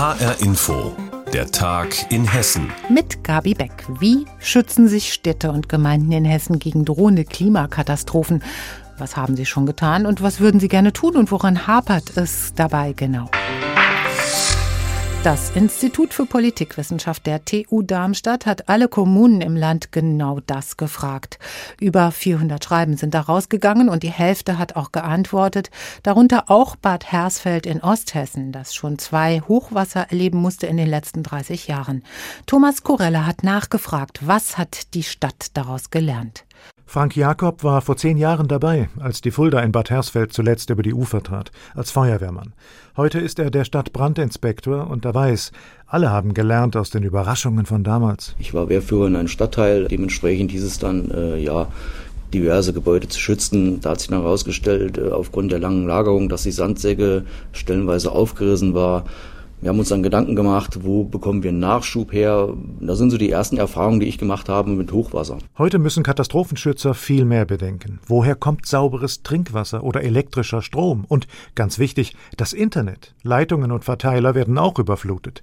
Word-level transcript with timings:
HR 0.00 0.40
Info, 0.40 0.96
der 1.30 1.50
Tag 1.50 2.10
in 2.10 2.26
Hessen. 2.26 2.72
Mit 2.88 3.22
Gabi 3.22 3.52
Beck. 3.52 3.84
Wie 3.98 4.24
schützen 4.38 4.88
sich 4.88 5.12
Städte 5.12 5.52
und 5.52 5.68
Gemeinden 5.68 6.10
in 6.12 6.24
Hessen 6.24 6.58
gegen 6.58 6.86
drohende 6.86 7.26
Klimakatastrophen? 7.26 8.42
Was 8.96 9.18
haben 9.18 9.36
sie 9.36 9.44
schon 9.44 9.66
getan 9.66 10.06
und 10.06 10.22
was 10.22 10.40
würden 10.40 10.58
sie 10.58 10.68
gerne 10.68 10.94
tun 10.94 11.16
und 11.16 11.30
woran 11.30 11.66
hapert 11.66 12.16
es 12.16 12.54
dabei 12.54 12.94
genau? 12.94 13.28
Das 15.22 15.54
Institut 15.54 16.14
für 16.14 16.24
Politikwissenschaft 16.24 17.26
der 17.26 17.44
TU 17.44 17.82
Darmstadt 17.82 18.46
hat 18.46 18.70
alle 18.70 18.88
Kommunen 18.88 19.42
im 19.42 19.54
Land 19.54 19.92
genau 19.92 20.40
das 20.46 20.78
gefragt. 20.78 21.38
Über 21.78 22.10
400 22.10 22.64
Schreiben 22.64 22.96
sind 22.96 23.12
da 23.12 23.20
rausgegangen 23.20 23.90
und 23.90 24.02
die 24.02 24.10
Hälfte 24.10 24.58
hat 24.58 24.76
auch 24.76 24.92
geantwortet, 24.92 25.68
darunter 26.02 26.50
auch 26.50 26.74
Bad 26.74 27.12
Hersfeld 27.12 27.66
in 27.66 27.82
Osthessen, 27.82 28.50
das 28.50 28.74
schon 28.74 28.98
zwei 28.98 29.42
Hochwasser 29.46 30.06
erleben 30.08 30.38
musste 30.38 30.66
in 30.66 30.78
den 30.78 30.88
letzten 30.88 31.22
30 31.22 31.68
Jahren. 31.68 32.02
Thomas 32.46 32.82
Korella 32.82 33.26
hat 33.26 33.44
nachgefragt, 33.44 34.26
was 34.26 34.56
hat 34.56 34.94
die 34.94 35.02
Stadt 35.02 35.48
daraus 35.52 35.90
gelernt? 35.90 36.46
Frank 36.92 37.14
Jakob 37.14 37.62
war 37.62 37.82
vor 37.82 37.96
zehn 37.96 38.16
Jahren 38.16 38.48
dabei, 38.48 38.88
als 38.98 39.20
die 39.20 39.30
Fulda 39.30 39.60
in 39.60 39.70
Bad 39.70 39.90
Hersfeld 39.90 40.32
zuletzt 40.32 40.70
über 40.70 40.82
die 40.82 40.92
Ufer 40.92 41.22
trat, 41.22 41.52
als 41.72 41.92
Feuerwehrmann. 41.92 42.52
Heute 42.96 43.20
ist 43.20 43.38
er 43.38 43.52
der 43.52 43.62
Stadtbrandinspektor 43.62 44.90
und 44.90 45.04
er 45.04 45.14
weiß, 45.14 45.52
alle 45.86 46.10
haben 46.10 46.34
gelernt 46.34 46.76
aus 46.76 46.90
den 46.90 47.04
Überraschungen 47.04 47.64
von 47.64 47.84
damals. 47.84 48.34
Ich 48.40 48.54
war 48.54 48.68
Wehrführer 48.68 49.06
in 49.06 49.14
einem 49.14 49.28
Stadtteil, 49.28 49.86
dementsprechend 49.86 50.50
hieß 50.50 50.64
es 50.64 50.80
dann, 50.80 51.12
äh, 51.12 51.36
ja, 51.36 51.68
diverse 52.34 52.72
Gebäude 52.72 53.06
zu 53.06 53.20
schützen. 53.20 53.80
Da 53.80 53.90
hat 53.90 54.00
sich 54.00 54.08
dann 54.08 54.22
herausgestellt, 54.22 54.98
äh, 54.98 55.12
aufgrund 55.12 55.52
der 55.52 55.60
langen 55.60 55.86
Lagerung, 55.86 56.28
dass 56.28 56.42
die 56.42 56.50
Sandsäcke 56.50 57.24
stellenweise 57.52 58.10
aufgerissen 58.10 58.74
war. 58.74 59.04
Wir 59.62 59.68
haben 59.68 59.78
uns 59.78 59.90
dann 59.90 60.02
Gedanken 60.02 60.36
gemacht, 60.36 60.78
wo 60.84 61.04
bekommen 61.04 61.42
wir 61.42 61.52
Nachschub 61.52 62.14
her? 62.14 62.54
Das 62.80 62.96
sind 62.96 63.10
so 63.10 63.18
die 63.18 63.30
ersten 63.30 63.58
Erfahrungen, 63.58 64.00
die 64.00 64.06
ich 64.06 64.16
gemacht 64.16 64.48
habe 64.48 64.70
mit 64.70 64.90
Hochwasser. 64.90 65.36
Heute 65.58 65.78
müssen 65.78 66.02
Katastrophenschützer 66.02 66.94
viel 66.94 67.26
mehr 67.26 67.44
bedenken. 67.44 68.00
Woher 68.06 68.36
kommt 68.36 68.64
sauberes 68.64 69.22
Trinkwasser 69.22 69.84
oder 69.84 70.02
elektrischer 70.02 70.62
Strom? 70.62 71.04
Und 71.06 71.26
ganz 71.54 71.78
wichtig, 71.78 72.16
das 72.38 72.54
Internet. 72.54 73.14
Leitungen 73.22 73.70
und 73.70 73.84
Verteiler 73.84 74.34
werden 74.34 74.56
auch 74.56 74.78
überflutet. 74.78 75.42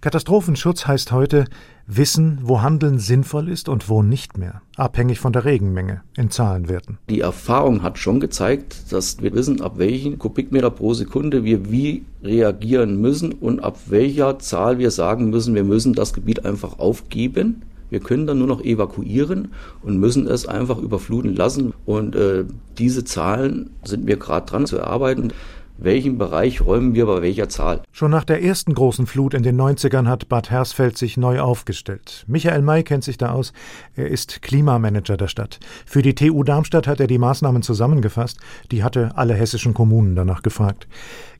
Katastrophenschutz 0.00 0.86
heißt 0.86 1.10
heute 1.10 1.46
wissen, 1.86 2.38
wo 2.42 2.62
Handeln 2.62 2.98
sinnvoll 2.98 3.48
ist 3.48 3.68
und 3.68 3.88
wo 3.88 4.02
nicht 4.02 4.38
mehr, 4.38 4.62
abhängig 4.76 5.20
von 5.20 5.32
der 5.32 5.44
Regenmenge 5.44 6.02
in 6.16 6.30
Zahlenwerten. 6.30 6.98
Die 7.08 7.20
Erfahrung 7.20 7.82
hat 7.82 7.98
schon 7.98 8.20
gezeigt, 8.20 8.92
dass 8.92 9.22
wir 9.22 9.32
wissen, 9.34 9.60
ab 9.60 9.78
welchen 9.78 10.18
Kubikmeter 10.18 10.70
pro 10.70 10.94
Sekunde 10.94 11.44
wir 11.44 11.70
wie 11.70 12.04
reagieren 12.22 13.00
müssen 13.00 13.32
und 13.32 13.60
ab 13.60 13.78
welcher 13.86 14.38
Zahl 14.38 14.78
wir 14.78 14.90
sagen 14.90 15.30
müssen, 15.30 15.54
wir 15.54 15.64
müssen 15.64 15.92
das 15.92 16.12
Gebiet 16.12 16.44
einfach 16.44 16.78
aufgeben. 16.78 17.62
Wir 17.88 18.00
können 18.00 18.26
dann 18.26 18.40
nur 18.40 18.48
noch 18.48 18.64
evakuieren 18.64 19.52
und 19.82 20.00
müssen 20.00 20.26
es 20.26 20.46
einfach 20.46 20.78
überfluten 20.78 21.36
lassen. 21.36 21.72
Und 21.84 22.16
äh, 22.16 22.44
diese 22.78 23.04
Zahlen 23.04 23.70
sind 23.84 24.08
wir 24.08 24.16
gerade 24.16 24.46
dran 24.46 24.66
zu 24.66 24.76
erarbeiten 24.76 25.32
welchen 25.78 26.18
Bereich 26.18 26.64
räumen 26.64 26.94
wir 26.94 27.06
bei 27.06 27.22
welcher 27.22 27.48
Zahl. 27.48 27.82
Schon 27.92 28.10
nach 28.10 28.24
der 28.24 28.42
ersten 28.42 28.74
großen 28.74 29.06
Flut 29.06 29.34
in 29.34 29.42
den 29.42 29.60
90ern 29.60 30.06
hat 30.06 30.28
Bad 30.28 30.50
Hersfeld 30.50 30.96
sich 30.98 31.16
neu 31.16 31.40
aufgestellt. 31.40 32.24
Michael 32.26 32.62
May 32.62 32.82
kennt 32.82 33.04
sich 33.04 33.18
da 33.18 33.30
aus. 33.32 33.52
Er 33.94 34.08
ist 34.08 34.42
Klimamanager 34.42 35.16
der 35.16 35.28
Stadt. 35.28 35.58
Für 35.84 36.02
die 36.02 36.14
TU 36.14 36.42
Darmstadt 36.42 36.86
hat 36.86 37.00
er 37.00 37.06
die 37.06 37.18
Maßnahmen 37.18 37.62
zusammengefasst. 37.62 38.38
Die 38.70 38.82
hatte 38.82 39.12
alle 39.16 39.34
hessischen 39.34 39.74
Kommunen 39.74 40.16
danach 40.16 40.42
gefragt. 40.42 40.88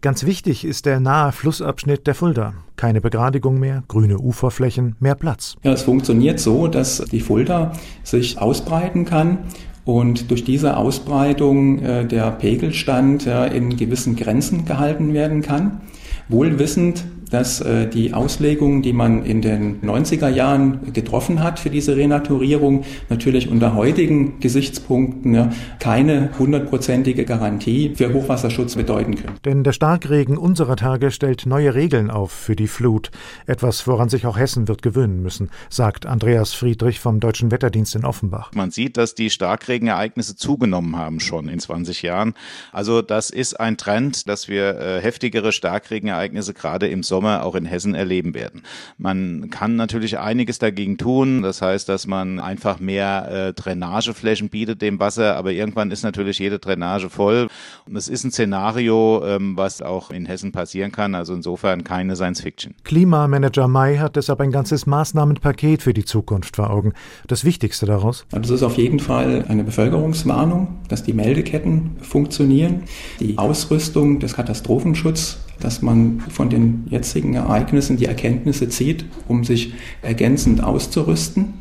Ganz 0.02 0.24
wichtig 0.24 0.64
ist 0.64 0.86
der 0.86 1.00
nahe 1.00 1.32
Flussabschnitt 1.32 2.06
der 2.06 2.14
Fulda. 2.14 2.54
Keine 2.76 3.00
Begradigung 3.00 3.58
mehr, 3.58 3.82
grüne 3.88 4.18
Uferflächen, 4.18 4.94
mehr 5.00 5.14
Platz. 5.14 5.56
Ja, 5.62 5.72
es 5.72 5.82
funktioniert 5.82 6.38
so, 6.38 6.68
dass 6.68 6.98
die 6.98 7.20
Fulda 7.20 7.72
sich 8.02 8.38
ausbreiten 8.38 9.06
kann 9.06 9.38
und 9.86 10.32
durch 10.32 10.44
diese 10.44 10.76
Ausbreitung 10.76 11.78
äh, 11.78 12.06
der 12.06 12.32
Pegelstand 12.32 13.26
äh, 13.26 13.56
in 13.56 13.76
gewissen 13.76 14.16
Grenzen 14.16 14.66
gehalten 14.66 15.14
werden 15.14 15.40
kann. 15.40 15.80
Wohl 16.28 16.58
wissend, 16.58 17.04
dass 17.30 17.60
äh, 17.60 17.88
die 17.88 18.14
Auslegungen, 18.14 18.82
die 18.82 18.92
man 18.92 19.24
in 19.24 19.42
den 19.42 19.80
90er 19.82 20.28
Jahren 20.28 20.92
getroffen 20.92 21.42
hat 21.42 21.58
für 21.58 21.70
diese 21.70 21.96
Renaturierung, 21.96 22.84
natürlich 23.08 23.50
unter 23.50 23.74
heutigen 23.74 24.38
Gesichtspunkten 24.40 25.34
ja, 25.34 25.50
keine 25.80 26.30
hundertprozentige 26.38 27.24
Garantie 27.24 27.92
für 27.94 28.12
Hochwasserschutz 28.12 28.76
bedeuten 28.76 29.16
können. 29.16 29.36
Denn 29.44 29.64
der 29.64 29.72
Starkregen 29.72 30.36
unserer 30.38 30.76
Tage 30.76 31.10
stellt 31.10 31.46
neue 31.46 31.74
Regeln 31.74 32.10
auf 32.10 32.30
für 32.30 32.56
die 32.56 32.68
Flut. 32.68 33.10
Etwas, 33.46 33.86
woran 33.86 34.08
sich 34.08 34.26
auch 34.26 34.38
Hessen 34.38 34.68
wird 34.68 34.82
gewöhnen 34.82 35.22
müssen, 35.22 35.50
sagt 35.68 36.06
Andreas 36.06 36.52
Friedrich 36.52 37.00
vom 37.00 37.20
Deutschen 37.20 37.50
Wetterdienst 37.50 37.94
in 37.96 38.04
Offenbach. 38.04 38.52
Man 38.54 38.70
sieht, 38.70 38.96
dass 38.96 39.14
die 39.14 39.30
Starkregenereignisse 39.30 40.36
zugenommen 40.36 40.96
haben 40.96 41.20
schon 41.20 41.48
in 41.48 41.58
20 41.58 42.02
Jahren. 42.02 42.34
Also 42.72 43.02
das 43.02 43.30
ist 43.30 43.58
ein 43.58 43.76
Trend, 43.76 44.28
dass 44.28 44.48
wir 44.48 44.78
äh, 44.78 45.00
heftigere 45.00 45.52
Starkregenereignisse 45.52 46.54
gerade 46.54 46.88
im 46.88 47.02
Sommer 47.02 47.15
Sommer 47.16 47.46
auch 47.46 47.54
in 47.54 47.64
Hessen 47.64 47.94
erleben 47.94 48.34
werden. 48.34 48.60
Man 48.98 49.48
kann 49.48 49.74
natürlich 49.74 50.18
einiges 50.18 50.58
dagegen 50.58 50.98
tun. 50.98 51.40
Das 51.40 51.62
heißt, 51.62 51.88
dass 51.88 52.06
man 52.06 52.38
einfach 52.40 52.78
mehr 52.78 53.28
äh, 53.30 53.52
Drainageflächen 53.54 54.50
bietet 54.50 54.82
dem 54.82 55.00
Wasser, 55.00 55.34
aber 55.36 55.52
irgendwann 55.52 55.90
ist 55.90 56.02
natürlich 56.02 56.38
jede 56.38 56.58
Drainage 56.58 57.08
voll. 57.08 57.48
Und 57.86 57.96
es 57.96 58.08
ist 58.08 58.24
ein 58.24 58.32
Szenario, 58.32 59.24
ähm, 59.24 59.56
was 59.56 59.80
auch 59.80 60.10
in 60.10 60.26
Hessen 60.26 60.52
passieren 60.52 60.92
kann. 60.92 61.14
Also 61.14 61.32
insofern 61.32 61.84
keine 61.84 62.16
Science 62.16 62.42
Fiction. 62.42 62.74
Klimamanager 62.84 63.66
May 63.66 63.96
hat 63.96 64.16
deshalb 64.16 64.42
ein 64.42 64.52
ganzes 64.52 64.84
Maßnahmenpaket 64.84 65.82
für 65.82 65.94
die 65.94 66.04
Zukunft 66.04 66.56
vor 66.56 66.68
Augen. 66.68 66.92
Das 67.28 67.46
Wichtigste 67.46 67.86
daraus? 67.86 68.26
Das 68.30 68.50
ist 68.50 68.62
auf 68.62 68.76
jeden 68.76 68.98
Fall 68.98 69.46
eine 69.48 69.64
Bevölkerungswarnung, 69.64 70.80
dass 70.88 71.02
die 71.02 71.14
Meldeketten 71.14 71.96
funktionieren, 72.02 72.82
die 73.20 73.38
Ausrüstung 73.38 74.20
des 74.20 74.34
Katastrophenschutzes 74.34 75.45
dass 75.60 75.82
man 75.82 76.20
von 76.28 76.50
den 76.50 76.84
jetzigen 76.88 77.34
Ereignissen 77.34 77.96
die 77.96 78.06
Erkenntnisse 78.06 78.68
zieht, 78.68 79.04
um 79.28 79.44
sich 79.44 79.74
ergänzend 80.02 80.62
auszurüsten 80.62 81.54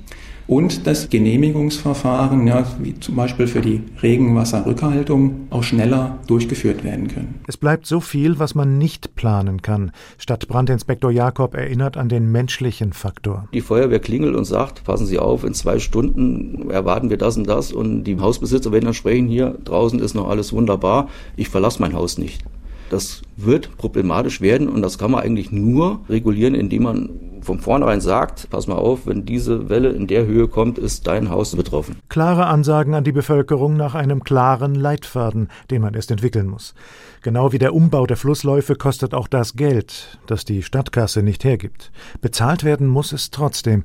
und 0.47 0.85
das 0.85 1.09
Genehmigungsverfahren, 1.09 2.45
ja, 2.45 2.66
wie 2.79 3.00
zum 3.00 3.16
Beispiel 3.16 3.47
für 3.47 3.61
die 3.61 3.81
Regenwasserrückhaltung, 4.01 5.47
auch 5.50 5.63
schneller 5.63 6.19
durchgeführt 6.28 6.84
werden 6.84 7.07
können. 7.07 7.39
Es 7.47 7.57
bleibt 7.57 7.88
so 7.88 8.00
viel, 8.00 8.38
was 8.38 8.53
man 8.53 8.78
nicht 8.78 9.16
planen 9.16 9.61
kann. 9.61 9.91
Stadtbrandinspektor 10.17 11.11
Jakob 11.11 11.55
erinnert 11.55 11.97
an 11.97 12.09
den 12.09 12.31
menschlichen 12.31 12.94
Faktor. 12.94 13.47
Die 13.53 13.61
Feuerwehr 13.61 14.00
klingelt 14.00 14.35
und 14.35 14.45
sagt, 14.45 14.84
passen 14.84 15.07
Sie 15.07 15.17
auf, 15.17 15.44
in 15.44 15.53
zwei 15.53 15.79
Stunden 15.79 16.69
erwarten 16.69 17.09
wir 17.09 17.17
das 17.17 17.38
und 17.38 17.47
das 17.47 17.72
und 17.72 18.03
die 18.03 18.19
Hausbesitzer 18.19 18.72
werden 18.72 18.85
dann 18.85 18.94
sprechen, 18.94 19.28
hier 19.28 19.57
draußen 19.63 20.00
ist 20.00 20.13
noch 20.13 20.29
alles 20.29 20.53
wunderbar, 20.53 21.09
ich 21.35 21.50
verlasse 21.50 21.81
mein 21.81 21.94
Haus 21.94 22.17
nicht. 22.17 22.44
Das 22.90 23.22
wird 23.35 23.78
problematisch 23.78 24.41
werden 24.41 24.69
und 24.69 24.81
das 24.81 24.97
kann 24.97 25.12
man 25.12 25.23
eigentlich 25.23 25.51
nur 25.51 26.01
regulieren, 26.07 26.56
indem 26.56 26.84
man 26.84 27.09
von 27.41 27.59
vornherein 27.59 28.01
sagt, 28.01 28.50
pass 28.50 28.68
mal 28.68 28.75
auf, 28.75 29.06
wenn 29.06 29.25
diese 29.25 29.69
Welle 29.69 29.90
in 29.90 30.07
der 30.07 30.25
Höhe 30.25 30.47
kommt, 30.47 30.78
ist 30.78 31.07
dein 31.07 31.29
Haus 31.29 31.56
betroffen. 31.56 31.97
Klare 32.09 32.47
Ansagen 32.47 32.94
an 32.94 33.03
die 33.03 33.12
Bevölkerung 33.12 33.78
nach 33.78 33.96
einem 33.96 34.23
klaren 34.23 34.75
Leitfaden, 34.75 35.50
den 35.69 35.81
man 35.81 35.94
erst 35.94 36.12
entwickeln 36.12 36.47
muss. 36.47 36.73
Genau 37.22 37.51
wie 37.51 37.59
der 37.59 37.73
Umbau 37.73 38.06
der 38.06 38.18
Flussläufe 38.18 38.75
kostet 38.75 39.13
auch 39.13 39.28
das 39.28 39.56
Geld, 39.56 40.19
das 40.28 40.46
die 40.46 40.63
Stadtkasse 40.63 41.23
nicht 41.23 41.44
hergibt. 41.44 41.91
Bezahlt 42.22 42.63
werden 42.63 42.88
muss 42.88 43.13
es 43.13 43.31
trotzdem. 43.31 43.84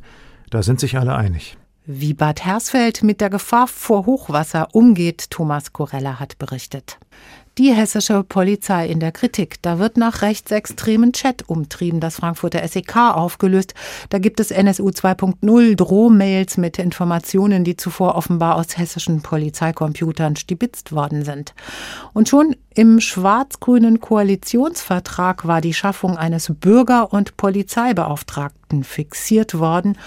Da 0.50 0.62
sind 0.62 0.80
sich 0.80 0.98
alle 0.98 1.14
einig. 1.14 1.56
Wie 1.86 2.14
Bad 2.14 2.44
Hersfeld 2.44 3.02
mit 3.02 3.20
der 3.20 3.30
Gefahr 3.30 3.66
vor 3.66 4.06
Hochwasser 4.06 4.68
umgeht, 4.72 5.30
Thomas 5.30 5.72
Corella 5.72 6.20
hat 6.20 6.38
berichtet. 6.38 6.98
Die 7.58 7.74
hessische 7.74 8.22
Polizei 8.22 8.86
in 8.86 9.00
der 9.00 9.12
Kritik. 9.12 9.60
Da 9.60 9.78
wird 9.78 9.96
nach 9.96 10.22
rechtsextremen 10.22 11.12
Chat 11.12 11.48
umtrieben 11.48 12.00
das 12.00 12.16
Frankfurter 12.16 12.66
SEK 12.66 12.96
aufgelöst. 12.96 13.74
Da 14.08 14.18
gibt 14.18 14.38
es 14.40 14.50
NSU 14.50 14.88
2.0 14.88 15.74
Drohmails 15.74 16.56
mit 16.56 16.78
Informationen, 16.78 17.64
die 17.64 17.76
zuvor 17.76 18.14
offenbar 18.14 18.56
aus 18.56 18.78
hessischen 18.78 19.22
Polizeicomputern 19.22 20.36
stibitzt 20.36 20.92
worden 20.92 21.24
sind. 21.24 21.54
Und 22.12 22.28
schon 22.28 22.54
im 22.72 23.00
schwarz-grünen 23.00 24.00
Koalitionsvertrag 24.00 25.44
war 25.44 25.60
die 25.60 25.74
Schaffung 25.74 26.16
eines 26.16 26.52
Bürger- 26.60 27.12
und 27.12 27.36
Polizeibeauftragten 27.36 28.84
fixiert 28.84 29.58
worden. 29.58 29.98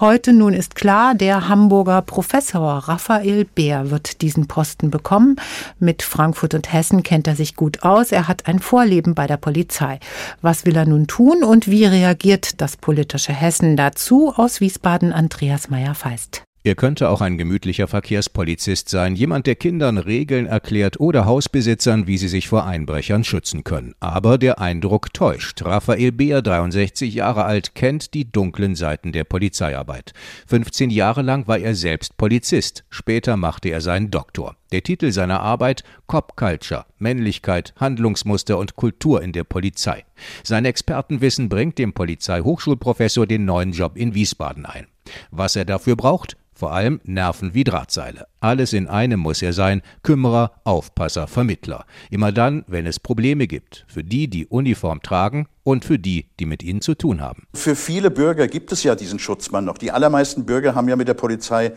Heute 0.00 0.32
nun 0.32 0.54
ist 0.54 0.76
klar, 0.76 1.14
der 1.14 1.48
Hamburger 1.48 2.00
Professor 2.00 2.88
Raphael 2.88 3.44
Beer 3.44 3.90
wird 3.90 4.22
diesen 4.22 4.48
Posten 4.48 4.90
bekommen. 4.90 5.36
Mit 5.78 6.02
Frankfurt 6.02 6.54
und 6.54 6.72
Hessen 6.72 7.02
kennt 7.02 7.26
er 7.26 7.36
sich 7.36 7.54
gut 7.54 7.82
aus. 7.82 8.12
Er 8.12 8.28
hat 8.28 8.46
ein 8.46 8.60
Vorleben 8.60 9.14
bei 9.14 9.26
der 9.26 9.36
Polizei. 9.36 10.00
Was 10.40 10.64
will 10.64 10.76
er 10.76 10.86
nun 10.86 11.06
tun 11.06 11.44
und 11.44 11.70
wie 11.70 11.84
reagiert 11.84 12.62
das 12.62 12.78
politische 12.78 13.34
Hessen 13.34 13.76
dazu? 13.76 14.32
Aus 14.34 14.62
Wiesbaden 14.62 15.12
Andreas 15.12 15.68
Meyer-Feist. 15.68 16.46
Er 16.66 16.74
könnte 16.74 17.10
auch 17.10 17.20
ein 17.20 17.38
gemütlicher 17.38 17.86
Verkehrspolizist 17.86 18.88
sein, 18.88 19.14
jemand, 19.14 19.46
der 19.46 19.54
Kindern 19.54 19.98
Regeln 19.98 20.46
erklärt 20.46 20.98
oder 20.98 21.24
Hausbesitzern, 21.24 22.08
wie 22.08 22.18
sie 22.18 22.26
sich 22.26 22.48
vor 22.48 22.66
Einbrechern 22.66 23.22
schützen 23.22 23.62
können. 23.62 23.94
Aber 24.00 24.36
der 24.36 24.58
Eindruck 24.58 25.14
täuscht. 25.14 25.64
Raphael 25.64 26.10
Beer, 26.10 26.42
63 26.42 27.14
Jahre 27.14 27.44
alt, 27.44 27.76
kennt 27.76 28.14
die 28.14 28.32
dunklen 28.32 28.74
Seiten 28.74 29.12
der 29.12 29.22
Polizeiarbeit. 29.22 30.12
15 30.48 30.90
Jahre 30.90 31.22
lang 31.22 31.46
war 31.46 31.60
er 31.60 31.76
selbst 31.76 32.16
Polizist. 32.16 32.84
Später 32.90 33.36
machte 33.36 33.68
er 33.68 33.80
seinen 33.80 34.10
Doktor. 34.10 34.56
Der 34.72 34.82
Titel 34.82 35.12
seiner 35.12 35.42
Arbeit 35.42 35.84
Cop 36.08 36.34
Culture, 36.34 36.84
Männlichkeit, 36.98 37.74
Handlungsmuster 37.76 38.58
und 38.58 38.74
Kultur 38.74 39.22
in 39.22 39.30
der 39.30 39.44
Polizei. 39.44 40.04
Sein 40.42 40.64
Expertenwissen 40.64 41.48
bringt 41.48 41.78
dem 41.78 41.92
Polizeihochschulprofessor 41.92 43.28
den 43.28 43.44
neuen 43.44 43.70
Job 43.70 43.96
in 43.96 44.14
Wiesbaden 44.14 44.66
ein. 44.66 44.88
Was 45.30 45.56
er 45.56 45.64
dafür 45.64 45.96
braucht? 45.96 46.36
Vor 46.54 46.72
allem 46.72 47.00
Nerven 47.04 47.52
wie 47.52 47.64
Drahtseile. 47.64 48.26
Alles 48.40 48.72
in 48.72 48.86
einem 48.86 49.20
muss 49.20 49.42
er 49.42 49.52
sein, 49.52 49.82
Kümmerer, 50.02 50.52
Aufpasser, 50.64 51.26
Vermittler. 51.26 51.84
Immer 52.10 52.32
dann, 52.32 52.64
wenn 52.66 52.86
es 52.86 52.98
Probleme 52.98 53.46
gibt, 53.46 53.84
für 53.88 54.02
die, 54.02 54.28
die 54.28 54.46
Uniform 54.46 55.02
tragen 55.02 55.48
und 55.64 55.84
für 55.84 55.98
die, 55.98 56.30
die 56.40 56.46
mit 56.46 56.62
ihnen 56.62 56.80
zu 56.80 56.94
tun 56.94 57.20
haben. 57.20 57.42
Für 57.52 57.76
viele 57.76 58.10
Bürger 58.10 58.48
gibt 58.48 58.72
es 58.72 58.82
ja 58.84 58.94
diesen 58.94 59.18
Schutzmann 59.18 59.66
noch. 59.66 59.76
Die 59.76 59.90
allermeisten 59.90 60.46
Bürger 60.46 60.74
haben 60.74 60.88
ja 60.88 60.96
mit 60.96 61.08
der 61.08 61.14
Polizei 61.14 61.72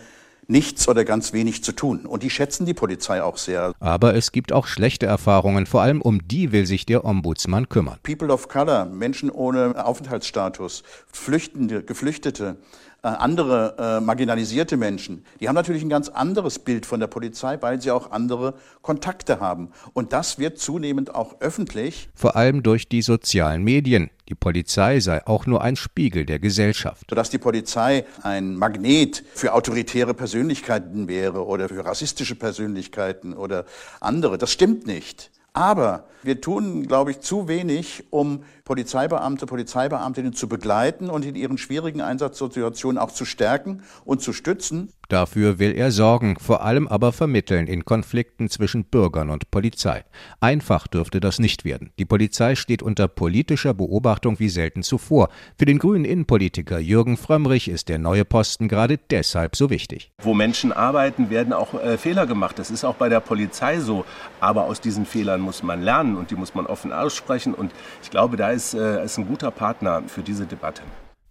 nichts 0.50 0.88
oder 0.88 1.06
ganz 1.06 1.31
wenig 1.31 1.64
zu 1.64 1.72
tun. 1.72 2.06
Und 2.06 2.24
die 2.24 2.30
schätzen 2.30 2.66
die 2.66 2.74
Polizei 2.74 3.22
auch 3.22 3.38
sehr. 3.38 3.74
Aber 3.80 4.16
es 4.16 4.31
gibt 4.31 4.52
auch 4.52 4.66
schlechte 4.68 5.06
Erfahrungen, 5.06 5.66
vor 5.66 5.81
allem 5.81 6.02
um 6.02 6.28
die 6.28 6.52
will 6.52 6.66
sich 6.66 6.86
der 6.86 7.06
Ombudsmann 7.06 7.70
kümmern. 7.70 8.00
People 8.04 8.34
of 8.34 8.48
Color, 8.48 8.86
Menschen 8.86 9.30
ohne 9.30 9.86
Aufenthaltsstatus, 9.86 10.84
Flüchtende, 11.12 11.84
Geflüchtete, 11.84 12.58
andere 13.07 13.75
äh, 13.78 14.01
marginalisierte 14.01 14.78
Menschen, 14.78 15.25
die 15.40 15.48
haben 15.48 15.56
natürlich 15.56 15.84
ein 15.84 15.90
ganz 15.90 16.10
anderes 16.10 16.60
Bild 16.60 16.86
von 16.86 17.00
der 17.00 17.07
Polizei, 17.07 17.57
weil 17.62 17.81
sie 17.81 17.92
auch 17.92 18.12
andere 18.12 18.56
Kontakte 18.81 19.40
haben. 19.40 19.72
Und 19.94 20.13
das 20.13 20.40
wird 20.40 20.60
zunehmend 20.60 21.13
auch 21.16 21.40
öffentlich. 21.40 22.10
Vor 22.13 22.36
allem 22.36 22.63
durch 22.63 22.90
die 22.90 23.01
sozialen 23.01 23.63
Medien. 23.63 24.10
Die 24.28 24.36
Polizei 24.36 25.00
sei 25.00 25.25
auch 25.25 25.46
nur 25.46 25.63
ein 25.63 25.75
Spiegel 25.75 26.25
der 26.25 26.40
Gesellschaft. 26.40 27.06
Sodass 27.10 27.30
die 27.30 27.40
Polizei 27.40 28.06
ein 28.22 28.56
Magnet 28.56 29.24
für 29.34 29.54
autoritäre 29.54 30.13
Persönlichkeiten 30.13 31.07
wäre 31.07 31.45
oder 31.45 31.68
für 31.68 31.84
rassistische 31.84 32.36
Persönlichkeiten 32.36 33.34
oder 33.34 33.66
andere. 34.02 34.38
Das 34.38 34.52
stimmt 34.52 34.86
nicht. 34.86 35.31
Aber 35.54 36.06
wir 36.22 36.42
tun, 36.42 36.88
glaube 36.88 37.12
ich, 37.12 37.22
zu 37.22 37.48
wenig, 37.48 38.04
um 38.12 38.44
Polizeibeamte, 38.69 39.48
Polizeibeamtinnen 39.48 40.33
zu 40.33 40.48
begleiten 40.48 41.10
und 41.10 41.25
in 41.25 41.33
ihren 41.33 41.57
schwierigen 41.57 42.01
Einsatzsituationen 42.01 43.00
auch 43.01 43.12
zu 43.12 43.25
stärken 43.25 43.81
und 44.06 44.21
zu 44.21 44.31
stützen. 44.31 44.94
Dafür 45.07 45.57
will 45.57 45.74
er 45.75 45.89
sorgen, 45.89 46.38
vor 46.39 46.62
allem 46.63 46.88
aber 46.88 47.12
vermitteln 47.12 47.66
in 47.66 47.83
Konflikten 47.83 48.48
zwischen 48.48 48.83
Bürgern 48.83 49.31
und 49.31 49.50
Polizei. 49.50 50.04
Einfach 50.39 50.86
dürfte 50.86 51.19
das 51.19 51.39
nicht 51.39 51.66
werden. 51.66 51.89
Die 51.98 52.06
Polizei 52.06 52.54
steht 52.54 52.83
unter 52.83 53.07
politischer 53.07 53.74
Beobachtung 53.74 54.38
wie 54.38 54.50
selten 54.50 54.83
zuvor. 54.83 55.30
Für 55.57 55.66
den 55.66 55.80
grünen 55.80 56.06
Innenpolitiker 56.06 56.77
Jürgen 56.77 57.18
Frömmrich 57.18 57.69
ist 57.69 57.89
der 57.89 57.98
neue 57.98 58.24
Posten 58.24 58.68
gerade 58.68 59.00
deshalb 59.00 59.56
so 59.56 59.71
wichtig. 59.71 60.12
Wo 60.21 60.36
Menschen 60.36 60.71
arbeiten, 60.71 61.31
werden 61.31 61.54
auch 61.54 61.74
äh, 61.74 61.98
Fehler 61.98 62.27
gemacht. 62.27 62.60
Das 62.60 62.69
ist 62.69 62.83
auch 62.83 62.95
bei 62.95 63.10
der 63.10 63.19
Polizei 63.19 63.80
so. 63.80 64.06
Aber 64.39 64.66
aus 64.66 64.80
diesen 64.80 65.07
Fehlern 65.07 65.42
muss 65.42 65.63
man 65.63 65.81
lernen 65.81 66.18
und 66.18 66.30
die 66.30 66.36
muss 66.36 66.54
man 66.54 66.68
offen 66.68 66.94
aussprechen. 66.94 67.56
Und 67.56 67.71
ich 68.04 68.12
glaube, 68.12 68.38
da 68.38 68.51
ist, 68.51 68.58
äh, 68.73 69.03
ist 69.03 69.17
ein 69.17 69.27
guter 69.27 69.51
Partner 69.51 70.03
für 70.07 70.21
diese 70.21 70.45
Debatte. 70.45 70.81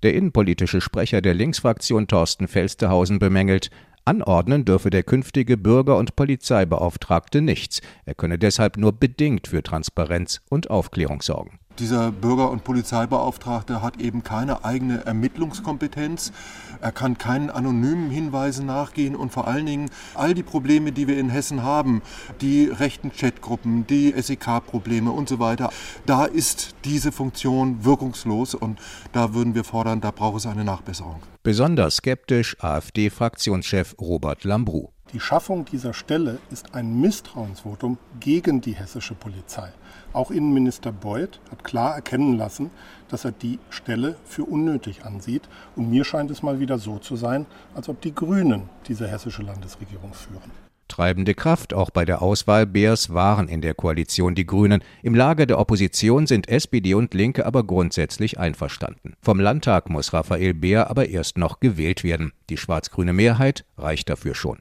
Der 0.02 0.14
innenpolitische 0.14 0.80
Sprecher 0.80 1.20
der 1.20 1.34
Linksfraktion 1.34 2.06
Thorsten 2.06 2.46
Felstehausen 2.46 3.19
bemängelt, 3.19 3.70
anordnen 4.04 4.64
dürfe 4.64 4.90
der 4.90 5.02
künftige 5.02 5.56
Bürger- 5.56 5.96
und 5.96 6.16
Polizeibeauftragte 6.16 7.42
nichts. 7.42 7.80
Er 8.06 8.14
könne 8.14 8.38
deshalb 8.38 8.76
nur 8.76 8.92
bedingt 8.92 9.48
für 9.48 9.62
Transparenz 9.62 10.40
und 10.48 10.70
Aufklärung 10.70 11.20
sorgen. 11.20 11.58
Dieser 11.78 12.10
Bürger- 12.10 12.50
und 12.50 12.64
Polizeibeauftragte 12.64 13.82
hat 13.82 14.00
eben 14.00 14.25
keine 14.25 14.64
eigene 14.64 15.06
Ermittlungskompetenz. 15.06 16.32
Er 16.80 16.90
kann 16.90 17.19
keinen 17.19 17.50
anonymen 17.50 18.10
Hinweisen 18.10 18.66
nachgehen 18.66 19.14
und 19.14 19.32
vor 19.32 19.46
allen 19.46 19.66
Dingen 19.66 19.90
all 20.14 20.34
die 20.34 20.42
Probleme, 20.42 20.90
die 20.90 21.06
wir 21.06 21.19
in 21.19 21.28
Hessen 21.28 21.62
haben, 21.62 22.02
die 22.40 22.64
rechten 22.64 23.12
Chatgruppen, 23.12 23.86
die 23.86 24.12
SEK-Probleme 24.16 25.10
und 25.12 25.28
so 25.28 25.38
weiter, 25.38 25.70
da 26.04 26.25
ist 26.25 26.75
diese 26.84 27.12
Funktion 27.12 27.84
wirkungslos 27.84 28.54
und 28.54 28.80
da 29.12 29.34
würden 29.34 29.54
wir 29.54 29.64
fordern, 29.64 30.00
da 30.00 30.10
braucht 30.10 30.38
es 30.38 30.46
eine 30.46 30.64
Nachbesserung. 30.64 31.22
Besonders 31.44 31.96
skeptisch 31.96 32.56
AfD-Fraktionschef 32.60 33.94
Robert 34.00 34.44
Lambrou. 34.44 34.92
Die 35.14 35.20
Schaffung 35.20 35.64
dieser 35.64 35.94
Stelle 35.94 36.38
ist 36.50 36.75
ein 36.75 37.00
Misstrauensvotum 37.00 37.96
gegen 38.20 38.60
die 38.60 38.75
hessische 38.75 39.14
Polizei. 39.14 39.70
Auch 40.12 40.31
Innenminister 40.31 40.93
Beuth 40.93 41.40
hat 41.50 41.64
klar 41.64 41.94
erkennen 41.94 42.37
lassen, 42.37 42.70
dass 43.08 43.25
er 43.25 43.32
die 43.32 43.58
Stelle 43.70 44.16
für 44.26 44.44
unnötig 44.44 45.06
ansieht. 45.06 45.49
Und 45.76 45.88
mir 45.88 46.05
scheint 46.05 46.31
es 46.31 46.43
mal 46.43 46.60
wieder 46.60 46.78
so 46.78 46.99
zu 46.99 47.16
sein, 47.16 47.46
als 47.75 47.88
ob 47.88 48.02
die 48.02 48.14
Grünen 48.14 48.69
diese 48.87 49.08
hessische 49.08 49.43
Landesregierung 49.43 50.12
führen. 50.12 50.50
Treibende 50.88 51.34
Kraft 51.34 51.72
auch 51.72 51.90
bei 51.90 52.04
der 52.04 52.20
Auswahl 52.20 52.66
Beers 52.66 53.14
waren 53.14 53.49
in 53.49 53.62
der 53.62 53.72
Koalition 53.72 54.34
die 54.34 54.46
Grünen. 54.46 54.82
Im 55.02 55.14
Lager 55.14 55.46
der 55.46 55.58
Opposition 55.58 56.26
sind 56.26 56.49
SPD 56.49 56.93
und 56.94 57.14
Linke 57.14 57.46
aber 57.46 57.64
grundsätzlich 57.64 58.38
einverstanden. 58.38 59.14
Vom 59.22 59.40
Landtag 59.40 59.88
muss 59.88 60.12
Raphael 60.12 60.54
Beer 60.54 60.90
aber 60.90 61.08
erst 61.08 61.38
noch 61.38 61.61
gewählt 61.61 62.04
werden. 62.04 62.32
Die 62.50 62.56
schwarz-grüne 62.56 63.12
Mehrheit 63.12 63.64
reicht 63.76 64.11
dafür 64.11 64.34
schon. 64.34 64.58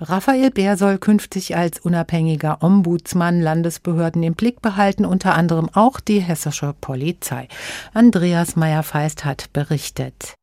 Raphael 0.00 0.50
Bär 0.50 0.76
soll 0.76 0.98
künftig 0.98 1.56
als 1.56 1.80
unabhängiger 1.80 2.58
Ombudsmann 2.62 3.40
Landesbehörden 3.40 4.22
im 4.22 4.34
Blick 4.34 4.62
behalten, 4.62 5.04
unter 5.04 5.34
anderem 5.34 5.68
auch 5.72 6.00
die 6.00 6.20
hessische 6.20 6.74
Polizei. 6.80 7.48
Andreas 7.94 8.56
Meyer-Feist 8.56 9.24
hat 9.24 9.52
berichtet. 9.52 10.34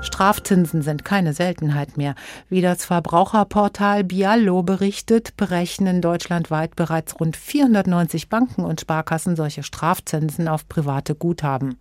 Strafzinsen 0.00 0.82
sind 0.82 1.04
keine 1.04 1.32
Seltenheit 1.32 1.96
mehr. 1.96 2.14
Wie 2.48 2.60
das 2.60 2.84
Verbraucherportal 2.84 4.04
Biallo 4.04 4.62
berichtet, 4.62 5.36
berechnen 5.36 6.00
deutschlandweit 6.00 6.76
bereits 6.76 7.18
rund 7.18 7.36
490 7.36 8.28
Banken 8.28 8.64
und 8.64 8.80
Sparkassen 8.80 9.34
solche 9.34 9.64
Strafzinsen 9.64 10.46
auf 10.46 10.68
private 10.68 11.16
Guthaben. 11.16 11.78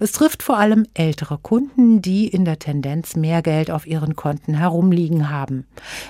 Es 0.00 0.12
trifft 0.12 0.42
vor 0.42 0.58
allem 0.58 0.86
ältere 0.94 1.38
Kunden, 1.38 2.02
die 2.02 2.26
in 2.26 2.44
der 2.44 2.58
Tendenz 2.58 3.14
mehr 3.14 3.42
Geld 3.42 3.70
auf 3.70 3.86
ihren 3.86 4.16
Konten 4.16 4.54
herumliegen 4.54 5.30
haben. 5.30 5.66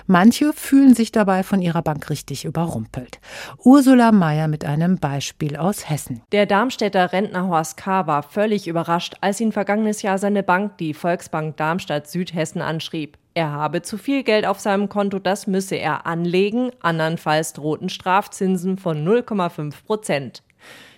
Manche 0.06 0.52
fühlen 0.54 0.94
sich 0.94 1.12
dabei 1.12 1.42
von 1.42 1.60
ihrer 1.60 1.82
Bank 1.82 2.08
richtig 2.08 2.46
überrumpelt. 2.46 3.20
Ursula 3.62 4.10
Mayer 4.10 4.48
mit 4.48 4.64
einem 4.64 4.98
Beispiel 4.98 5.56
aus 5.56 5.88
Hessen. 5.90 6.22
Der 6.32 6.46
Darmstädter 6.46 7.12
Rentner 7.12 7.48
Horst 7.48 7.76
K. 7.76 8.06
war 8.06 8.22
völlig 8.22 8.66
überrascht, 8.68 9.16
als 9.20 9.40
ihn 9.40 9.52
vergangenes 9.52 10.00
Jahr 10.00 10.16
seine 10.16 10.42
Bank, 10.42 10.78
die 10.78 10.94
Volks 10.94 11.25
Volksbank 11.26 11.56
Darmstadt 11.56 12.08
Südhessen 12.08 12.62
anschrieb. 12.62 13.18
Er 13.34 13.50
habe 13.50 13.82
zu 13.82 13.98
viel 13.98 14.22
Geld 14.22 14.46
auf 14.46 14.60
seinem 14.60 14.88
Konto, 14.88 15.18
das 15.18 15.48
müsse 15.48 15.74
er 15.74 16.06
anlegen, 16.06 16.70
andernfalls 16.80 17.52
drohten 17.52 17.88
Strafzinsen 17.88 18.78
von 18.78 19.04
0,5 19.04 19.74
Prozent. 19.84 20.42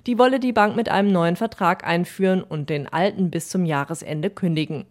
Die 0.07 0.19
wolle 0.19 0.39
die 0.39 0.53
Bank 0.53 0.77
mit 0.77 0.91
einem 0.91 1.11
neuen 1.11 1.37
Vertrag 1.37 1.87
einführen 1.87 2.43
und 2.43 2.69
den 2.69 2.93
alten 2.93 3.31
bis 3.31 3.49
zum 3.49 3.65
Jahresende 3.65 4.29
kündigen. 4.29 4.85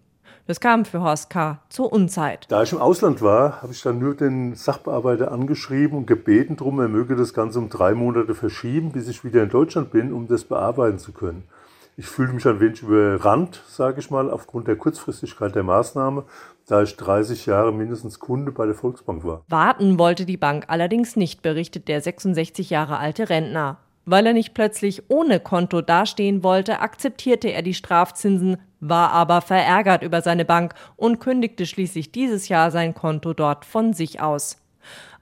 Das 0.47 0.59
kam 0.59 0.85
für 0.85 1.01
Horst 1.01 1.29
K. 1.29 1.59
zur 1.69 1.91
Unzeit. 1.93 2.45
Da 2.49 2.63
ich 2.63 2.71
im 2.71 2.79
Ausland 2.79 3.21
war, 3.21 3.61
habe 3.61 3.73
ich 3.73 3.81
dann 3.81 3.99
nur 3.99 4.15
den 4.15 4.55
Sachbearbeiter 4.55 5.31
angeschrieben 5.31 5.97
und 5.97 6.07
gebeten 6.07 6.55
darum, 6.55 6.79
er 6.79 6.87
möge 6.87 7.15
das 7.15 7.33
Ganze 7.33 7.59
um 7.59 7.69
drei 7.69 7.93
Monate 7.93 8.33
verschieben, 8.33 8.91
bis 8.91 9.07
ich 9.07 9.23
wieder 9.23 9.43
in 9.43 9.49
Deutschland 9.49 9.91
bin, 9.91 10.13
um 10.13 10.27
das 10.27 10.45
bearbeiten 10.45 10.97
zu 10.97 11.11
können. 11.11 11.43
Ich 11.99 12.05
fühle 12.05 12.31
mich 12.31 12.45
ein 12.45 12.59
wenig 12.59 12.83
überrannt, 12.83 13.63
sage 13.67 13.99
ich 13.99 14.11
mal, 14.11 14.29
aufgrund 14.29 14.67
der 14.67 14.75
Kurzfristigkeit 14.75 15.55
der 15.55 15.63
Maßnahme, 15.63 16.25
da 16.67 16.83
ich 16.83 16.95
30 16.95 17.47
Jahre 17.47 17.73
mindestens 17.73 18.19
Kunde 18.19 18.51
bei 18.51 18.67
der 18.67 18.75
Volksbank 18.75 19.23
war. 19.23 19.43
Warten 19.47 19.97
wollte 19.97 20.27
die 20.27 20.37
Bank 20.37 20.65
allerdings 20.67 21.15
nicht, 21.15 21.41
berichtet 21.41 21.87
der 21.87 21.99
66 22.01 22.69
Jahre 22.69 22.99
alte 22.99 23.31
Rentner. 23.31 23.79
Weil 24.05 24.27
er 24.27 24.33
nicht 24.33 24.53
plötzlich 24.53 25.09
ohne 25.09 25.39
Konto 25.39 25.81
dastehen 25.81 26.43
wollte, 26.43 26.81
akzeptierte 26.81 27.47
er 27.47 27.63
die 27.63 27.73
Strafzinsen, 27.73 28.57
war 28.79 29.11
aber 29.11 29.41
verärgert 29.41 30.03
über 30.03 30.21
seine 30.21 30.45
Bank 30.45 30.75
und 30.97 31.19
kündigte 31.19 31.65
schließlich 31.65 32.11
dieses 32.11 32.47
Jahr 32.47 32.69
sein 32.69 32.93
Konto 32.93 33.33
dort 33.33 33.65
von 33.65 33.93
sich 33.93 34.21
aus. 34.21 34.57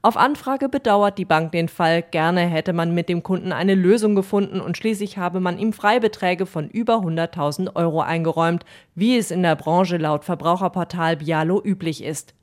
Auf 0.05 0.17
Anfrage 0.17 0.69
bedauert 0.69 1.17
die 1.17 1.25
Bank 1.25 1.51
den 1.51 1.67
Fall. 1.67 2.03
Gerne 2.03 2.41
hätte 2.41 2.73
man 2.73 2.93
mit 2.93 3.09
dem 3.09 3.23
Kunden 3.23 3.51
eine 3.51 3.73
Lösung 3.73 4.13
gefunden 4.13 4.61
und 4.61 4.77
schließlich 4.77 5.17
habe 5.17 5.39
man 5.39 5.57
ihm 5.57 5.73
Freibeträge 5.73 6.45
von 6.45 6.69
über 6.69 6.97
100.000 6.97 7.75
Euro 7.75 8.01
eingeräumt, 8.01 8.65
wie 8.93 9.17
es 9.17 9.31
in 9.31 9.41
der 9.41 9.55
Branche 9.55 9.97
laut 9.97 10.23
Verbraucherportal 10.23 11.17
Bialo 11.17 11.59
üblich 11.59 12.03
ist. 12.03 12.35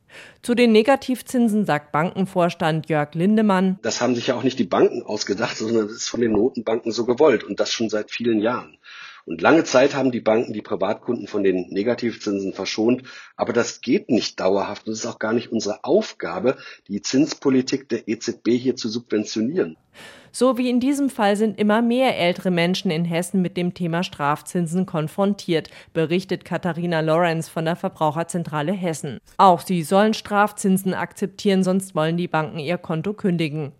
Zu 0.42 0.56
den 0.56 0.72
Negativzinsen 0.72 1.64
sagt 1.64 1.92
Bankenvorstand 1.92 2.88
Jörg 2.88 3.14
Lindemann. 3.14 3.78
Das 3.82 4.00
haben 4.00 4.16
sich 4.16 4.26
ja 4.26 4.34
auch 4.34 4.42
nicht 4.42 4.58
die 4.58 4.64
Banken 4.64 5.04
ausgedacht, 5.04 5.56
sondern 5.56 5.86
das 5.86 5.98
ist 5.98 6.08
von 6.08 6.20
den 6.20 6.32
Notenbanken 6.32 6.90
so 6.90 7.04
gewollt 7.04 7.44
und 7.44 7.60
das 7.60 7.70
schon 7.70 7.88
seit 7.88 8.10
vielen 8.10 8.40
Jahren. 8.40 8.76
Und 9.24 9.40
lange 9.40 9.64
Zeit 9.64 9.94
haben 9.94 10.10
die 10.10 10.20
Banken 10.20 10.52
die 10.52 10.62
Privatkunden 10.62 11.28
von 11.28 11.42
den 11.42 11.68
Negativzinsen 11.68 12.52
verschont. 12.52 13.04
Aber 13.36 13.52
das 13.52 13.80
geht 13.80 14.10
nicht 14.10 14.40
dauerhaft. 14.40 14.86
Und 14.86 14.92
es 14.92 15.00
ist 15.00 15.06
auch 15.06 15.18
gar 15.18 15.32
nicht 15.32 15.52
unsere 15.52 15.84
Aufgabe, 15.84 16.56
die 16.88 17.02
Zinspolitik 17.02 17.88
der 17.88 18.08
EZB 18.08 18.50
hier 18.50 18.76
zu 18.76 18.88
subventionieren. 18.88 19.76
So 20.34 20.56
wie 20.56 20.70
in 20.70 20.80
diesem 20.80 21.10
Fall 21.10 21.36
sind 21.36 21.58
immer 21.58 21.82
mehr 21.82 22.18
ältere 22.18 22.50
Menschen 22.50 22.90
in 22.90 23.04
Hessen 23.04 23.42
mit 23.42 23.58
dem 23.58 23.74
Thema 23.74 24.02
Strafzinsen 24.02 24.86
konfrontiert, 24.86 25.68
berichtet 25.92 26.46
Katharina 26.46 27.00
Lorenz 27.00 27.50
von 27.50 27.66
der 27.66 27.76
Verbraucherzentrale 27.76 28.72
Hessen. 28.72 29.18
Auch 29.36 29.60
sie 29.60 29.82
sollen 29.82 30.14
Strafzinsen 30.14 30.94
akzeptieren, 30.94 31.62
sonst 31.62 31.94
wollen 31.94 32.16
die 32.16 32.28
Banken 32.28 32.58
ihr 32.58 32.78
Konto 32.78 33.12
kündigen. 33.12 33.72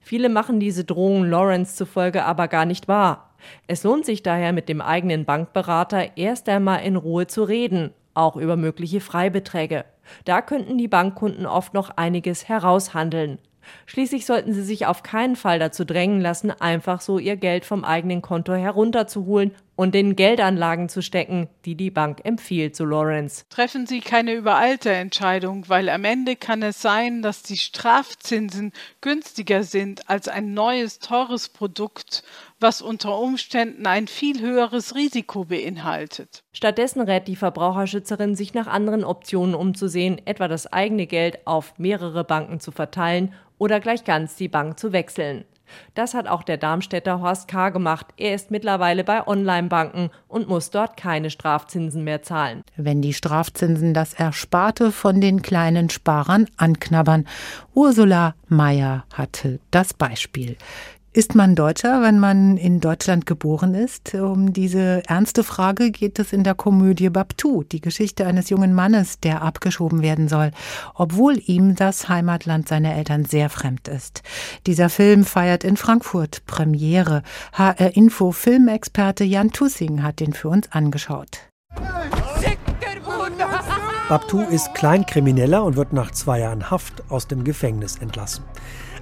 Viele 0.00 0.28
machen 0.28 0.60
diese 0.60 0.84
Drohungen 0.84 1.28
Lorenz 1.28 1.74
zufolge 1.74 2.24
aber 2.24 2.46
gar 2.46 2.64
nicht 2.64 2.86
wahr. 2.86 3.25
Es 3.66 3.84
lohnt 3.84 4.04
sich 4.04 4.22
daher 4.22 4.52
mit 4.52 4.68
dem 4.68 4.80
eigenen 4.80 5.24
Bankberater 5.24 6.16
erst 6.16 6.48
einmal 6.48 6.84
in 6.84 6.96
Ruhe 6.96 7.26
zu 7.26 7.44
reden, 7.44 7.92
auch 8.14 8.36
über 8.36 8.56
mögliche 8.56 9.00
Freibeträge. 9.00 9.84
Da 10.24 10.40
könnten 10.40 10.78
die 10.78 10.88
Bankkunden 10.88 11.46
oft 11.46 11.74
noch 11.74 11.90
einiges 11.90 12.48
heraushandeln. 12.48 13.38
Schließlich 13.86 14.26
sollten 14.26 14.52
sie 14.52 14.62
sich 14.62 14.86
auf 14.86 15.02
keinen 15.02 15.36
Fall 15.36 15.58
dazu 15.58 15.84
drängen 15.84 16.20
lassen, 16.20 16.50
einfach 16.52 17.00
so 17.00 17.18
ihr 17.18 17.36
Geld 17.36 17.64
vom 17.64 17.84
eigenen 17.84 18.22
Konto 18.22 18.54
herunterzuholen 18.54 19.52
und 19.76 19.94
in 19.94 20.16
Geldanlagen 20.16 20.88
zu 20.88 21.02
stecken, 21.02 21.48
die 21.64 21.74
die 21.76 21.90
Bank 21.90 22.20
empfiehlt, 22.24 22.74
so 22.74 22.84
Lawrence. 22.84 23.44
Treffen 23.50 23.86
Sie 23.86 24.00
keine 24.00 24.32
übereilte 24.32 24.90
Entscheidung, 24.90 25.68
weil 25.68 25.88
am 25.90 26.04
Ende 26.04 26.34
kann 26.34 26.62
es 26.62 26.82
sein, 26.82 27.22
dass 27.22 27.42
die 27.42 27.58
Strafzinsen 27.58 28.72
günstiger 29.02 29.62
sind 29.62 30.08
als 30.08 30.28
ein 30.28 30.54
neues, 30.54 30.98
teures 30.98 31.50
Produkt, 31.50 32.24
was 32.58 32.80
unter 32.80 33.18
Umständen 33.18 33.86
ein 33.86 34.08
viel 34.08 34.40
höheres 34.40 34.94
Risiko 34.94 35.44
beinhaltet. 35.44 36.42
Stattdessen 36.52 37.02
rät 37.02 37.28
die 37.28 37.36
Verbraucherschützerin, 37.36 38.34
sich 38.34 38.54
nach 38.54 38.66
anderen 38.66 39.04
Optionen 39.04 39.54
umzusehen, 39.54 40.20
etwa 40.26 40.48
das 40.48 40.72
eigene 40.72 41.06
Geld 41.06 41.46
auf 41.46 41.78
mehrere 41.78 42.24
Banken 42.24 42.60
zu 42.60 42.72
verteilen 42.72 43.34
oder 43.58 43.80
gleich 43.80 44.04
ganz 44.04 44.36
die 44.36 44.48
Bank 44.48 44.78
zu 44.78 44.92
wechseln. 44.92 45.44
Das 45.94 46.14
hat 46.14 46.26
auch 46.26 46.42
der 46.42 46.56
Darmstädter 46.56 47.20
Horst 47.20 47.48
K. 47.48 47.70
gemacht. 47.70 48.06
Er 48.16 48.34
ist 48.34 48.50
mittlerweile 48.50 49.04
bei 49.04 49.26
Online-Banken 49.26 50.10
und 50.28 50.48
muss 50.48 50.70
dort 50.70 50.96
keine 50.96 51.30
Strafzinsen 51.30 52.04
mehr 52.04 52.22
zahlen. 52.22 52.62
Wenn 52.76 53.02
die 53.02 53.12
Strafzinsen 53.12 53.94
das 53.94 54.14
Ersparte 54.14 54.92
von 54.92 55.20
den 55.20 55.42
kleinen 55.42 55.90
Sparern 55.90 56.46
anknabbern. 56.56 57.26
Ursula 57.74 58.34
Meyer 58.48 59.04
hatte 59.12 59.60
das 59.70 59.94
Beispiel. 59.94 60.56
Ist 61.16 61.34
man 61.34 61.54
Deutscher, 61.54 62.02
wenn 62.02 62.18
man 62.18 62.58
in 62.58 62.78
Deutschland 62.78 63.24
geboren 63.24 63.72
ist? 63.72 64.14
Um 64.14 64.52
diese 64.52 65.02
ernste 65.06 65.44
Frage 65.44 65.90
geht 65.90 66.18
es 66.18 66.30
in 66.34 66.44
der 66.44 66.54
Komödie 66.54 67.08
Babtu, 67.08 67.62
die 67.62 67.80
Geschichte 67.80 68.26
eines 68.26 68.50
jungen 68.50 68.74
Mannes, 68.74 69.18
der 69.18 69.40
abgeschoben 69.40 70.02
werden 70.02 70.28
soll, 70.28 70.50
obwohl 70.92 71.40
ihm 71.46 71.74
das 71.74 72.10
Heimatland 72.10 72.68
seiner 72.68 72.94
Eltern 72.94 73.24
sehr 73.24 73.48
fremd 73.48 73.88
ist. 73.88 74.24
Dieser 74.66 74.90
Film 74.90 75.24
feiert 75.24 75.64
in 75.64 75.78
Frankfurt 75.78 76.44
Premiere. 76.44 77.22
HR 77.54 77.96
Info 77.96 78.30
Filmexperte 78.30 79.24
Jan 79.24 79.52
Tussing 79.52 80.02
hat 80.02 80.20
den 80.20 80.34
für 80.34 80.50
uns 80.50 80.70
angeschaut. 80.70 81.38
Babtu 84.10 84.42
ist 84.42 84.74
Kleinkrimineller 84.74 85.64
und 85.64 85.76
wird 85.76 85.94
nach 85.94 86.10
zwei 86.10 86.40
Jahren 86.40 86.70
Haft 86.70 87.10
aus 87.10 87.26
dem 87.26 87.42
Gefängnis 87.42 87.96
entlassen. 87.96 88.44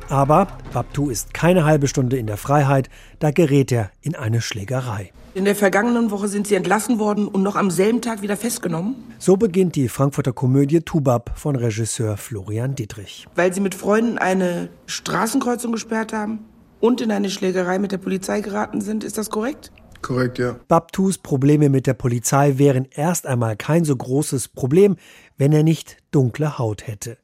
Aber 0.08 0.48
Babtu 0.72 1.10
ist 1.10 1.32
keine 1.32 1.64
halbe 1.64 1.88
Stunde 1.88 2.16
in 2.16 2.26
der 2.26 2.36
Freiheit, 2.36 2.90
da 3.18 3.30
gerät 3.30 3.72
er 3.72 3.90
in 4.02 4.14
eine 4.14 4.40
Schlägerei. 4.40 5.12
In 5.34 5.46
der 5.46 5.56
vergangenen 5.56 6.10
Woche 6.12 6.28
sind 6.28 6.46
sie 6.46 6.54
entlassen 6.54 6.98
worden 7.00 7.26
und 7.26 7.42
noch 7.42 7.56
am 7.56 7.70
selben 7.70 8.00
Tag 8.00 8.22
wieder 8.22 8.36
festgenommen. 8.36 8.94
So 9.18 9.36
beginnt 9.36 9.74
die 9.74 9.88
Frankfurter 9.88 10.32
Komödie 10.32 10.80
Tubab 10.80 11.32
von 11.36 11.56
Regisseur 11.56 12.16
Florian 12.16 12.76
Dietrich. 12.76 13.26
Weil 13.34 13.52
sie 13.52 13.60
mit 13.60 13.74
Freunden 13.74 14.18
eine 14.18 14.68
Straßenkreuzung 14.86 15.72
gesperrt 15.72 16.12
haben 16.12 16.40
und 16.78 17.00
in 17.00 17.10
eine 17.10 17.30
Schlägerei 17.30 17.78
mit 17.80 17.90
der 17.90 17.98
Polizei 17.98 18.42
geraten 18.42 18.80
sind, 18.80 19.02
ist 19.02 19.18
das 19.18 19.30
korrekt? 19.30 19.72
Korrekt, 20.02 20.38
ja. 20.38 20.56
Babtus 20.68 21.16
Probleme 21.18 21.70
mit 21.70 21.86
der 21.86 21.94
Polizei 21.94 22.58
wären 22.58 22.86
erst 22.94 23.26
einmal 23.26 23.56
kein 23.56 23.84
so 23.84 23.96
großes 23.96 24.48
Problem, 24.48 24.96
wenn 25.38 25.52
er 25.52 25.62
nicht 25.62 25.96
dunkle 26.10 26.58
Haut 26.58 26.86
hätte. 26.86 27.16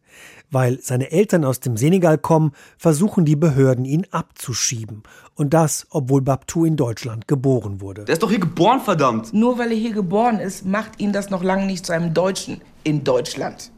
Weil 0.50 0.80
seine 0.82 1.10
Eltern 1.12 1.44
aus 1.44 1.60
dem 1.60 1.76
Senegal 1.76 2.18
kommen, 2.18 2.52
versuchen 2.76 3.24
die 3.24 3.36
Behörden 3.36 3.84
ihn 3.84 4.06
abzuschieben. 4.10 5.02
Und 5.34 5.54
das, 5.54 5.86
obwohl 5.90 6.22
Babtu 6.22 6.64
in 6.64 6.76
Deutschland 6.76 7.28
geboren 7.28 7.80
wurde. 7.80 8.04
Der 8.04 8.14
ist 8.14 8.22
doch 8.22 8.30
hier 8.30 8.40
geboren, 8.40 8.80
verdammt! 8.80 9.32
Nur 9.32 9.58
weil 9.58 9.70
er 9.70 9.78
hier 9.78 9.92
geboren 9.92 10.38
ist, 10.38 10.66
macht 10.66 11.00
ihn 11.00 11.12
das 11.12 11.30
noch 11.30 11.42
lange 11.42 11.66
nicht 11.66 11.86
zu 11.86 11.92
einem 11.92 12.12
Deutschen 12.14 12.60
in 12.84 13.04
Deutschland. 13.04 13.70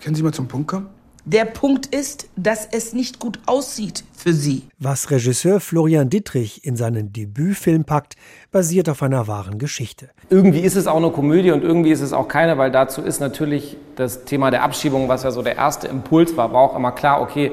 Können 0.00 0.14
Sie 0.14 0.22
mal 0.22 0.32
zum 0.32 0.48
Punkt 0.48 0.68
kommen? 0.68 0.95
Der 1.28 1.44
Punkt 1.44 1.86
ist, 1.86 2.28
dass 2.36 2.68
es 2.70 2.92
nicht 2.92 3.18
gut 3.18 3.40
aussieht 3.46 4.04
für 4.16 4.32
sie. 4.32 4.62
Was 4.78 5.10
Regisseur 5.10 5.58
Florian 5.58 6.08
Dittrich 6.08 6.64
in 6.64 6.76
seinen 6.76 7.12
Debütfilm 7.12 7.84
packt, 7.84 8.14
basiert 8.52 8.88
auf 8.88 9.02
einer 9.02 9.26
wahren 9.26 9.58
Geschichte. 9.58 10.10
Irgendwie 10.30 10.60
ist 10.60 10.76
es 10.76 10.86
auch 10.86 10.98
eine 10.98 11.10
Komödie 11.10 11.50
und 11.50 11.64
irgendwie 11.64 11.90
ist 11.90 12.00
es 12.00 12.12
auch 12.12 12.28
keine, 12.28 12.58
weil 12.58 12.70
dazu 12.70 13.02
ist 13.02 13.18
natürlich 13.18 13.76
das 13.96 14.24
Thema 14.24 14.52
der 14.52 14.62
Abschiebung, 14.62 15.08
was 15.08 15.24
ja 15.24 15.32
so 15.32 15.42
der 15.42 15.56
erste 15.56 15.88
Impuls 15.88 16.36
war, 16.36 16.52
war 16.52 16.60
auch 16.60 16.76
immer 16.76 16.92
klar, 16.92 17.20
okay, 17.20 17.50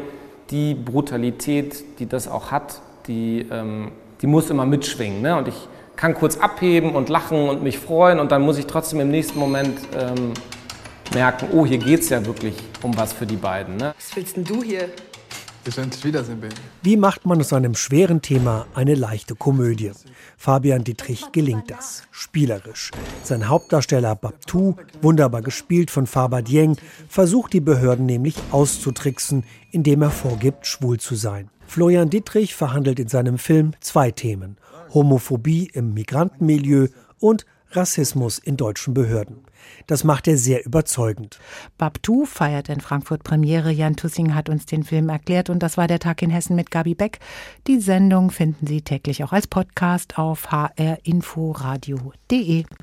die 0.52 0.76
Brutalität, 0.76 1.84
die 1.98 2.06
das 2.06 2.28
auch 2.28 2.52
hat, 2.52 2.80
die, 3.08 3.48
ähm, 3.50 3.92
die 4.22 4.28
muss 4.28 4.52
immer 4.52 4.68
mitschwingen. 4.68 5.24
Ne? 5.24 5.36
Und 5.36 5.48
ich 5.48 5.68
kann 5.96 6.14
kurz 6.14 6.38
abheben 6.38 6.94
und 6.94 7.10
lachen 7.10 7.50
und 7.50 7.64
mich 7.64 7.80
freuen 7.80 8.20
und 8.20 8.32
dann 8.32 8.44
muss 8.44 8.60
ich 8.60 8.68
trotzdem 8.68 9.00
im 9.00 9.10
nächsten 9.10 9.40
Moment 9.40 9.80
ähm, 10.00 10.34
merken, 11.14 11.50
oh, 11.52 11.66
hier 11.66 11.78
geht 11.78 12.02
es 12.02 12.10
ja 12.10 12.26
wirklich 12.26 12.56
um 12.82 12.96
was 12.98 13.14
für 13.14 13.26
die 13.26 13.36
beiden. 13.36 13.78
Ne? 13.78 13.94
Was 13.98 14.16
willst 14.16 14.36
denn 14.36 14.44
du 14.44 14.64
hier? 14.64 14.90
Bis 15.64 15.78
endlich 15.78 16.04
Wiedersehen, 16.04 16.42
Baby. 16.42 16.56
Wie 16.82 16.98
macht 16.98 17.26
man 17.26 17.40
aus 17.40 17.54
einem 17.54 17.74
schweren 17.76 18.22
Thema 18.22 18.66
eine 18.74 18.96
leichte 18.96 19.34
Komödie? 19.34 19.92
Fabian 20.36 20.84
Dietrich 20.84 21.32
gelingt 21.32 21.72
das. 21.72 22.04
Spielerisch. 22.12 22.92
Sein 23.24 23.48
Hauptdarsteller 23.48 24.14
Babtu, 24.16 24.76
wunderbar 25.02 25.42
gespielt 25.42 25.90
von 25.90 26.06
Faber 26.06 26.42
Dieng, 26.42 26.76
versucht 27.08 27.54
die 27.54 27.62
Behörden 27.62 28.06
nämlich 28.06 28.36
auszutricksen, 28.52 29.46
indem 29.72 30.02
er 30.02 30.12
vorgibt, 30.12 30.68
schwul 30.68 31.00
zu 31.00 31.16
sein. 31.16 31.50
Florian 31.66 32.10
Dietrich 32.10 32.56
verhandelt 32.56 33.00
in 33.00 33.08
seinem 33.08 33.38
Film 33.38 33.72
zwei 33.80 34.12
Themen. 34.12 34.58
Homophobie 34.94 35.70
im 35.74 35.94
Migrantenmilieu 35.94 36.88
und 37.20 37.46
Rassismus 37.72 38.38
in 38.38 38.58
deutschen 38.58 38.94
Behörden. 38.94 39.46
Das 39.88 40.04
macht 40.04 40.28
er 40.28 40.38
sehr 40.38 40.66
überzeugend. 40.66 41.40
Babtu 41.78 42.26
feiert 42.26 42.70
in 42.70 42.82
Frankfurt 42.82 43.24
Premiere. 43.24 43.72
Jan 43.72 43.96
Tussing 43.96 44.36
hat 44.36 44.50
uns 44.50 44.66
den 44.66 44.84
Film 44.84 45.10
erklärt 45.10 45.50
und 45.50 45.64
das 45.64 45.78
war 45.78 45.88
der 45.88 46.00
Tag 46.00 46.22
in 46.22 46.30
Hessen 46.30 46.56
mit 46.56 46.72
Gabi 46.72 46.96
Beck. 46.96 47.20
Die 47.68 47.80
Sendung 47.80 48.32
finden 48.32 48.68
Sie 48.68 48.82
täglich 48.82 49.24
auch 49.24 49.34
als 49.34 49.48
Podcast 49.48 50.18
auf 50.18 50.52
hrinforadio.de. 50.52 52.66